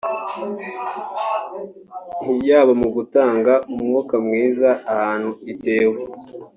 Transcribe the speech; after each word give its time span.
yaba 2.49 2.73
mu 2.81 2.87
gutanga 2.95 3.53
umwuka 3.71 4.15
mwiza 4.25 4.69
ahantu 4.93 5.31
itewe 5.51 5.99